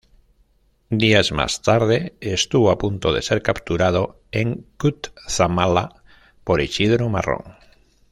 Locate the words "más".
1.31-1.61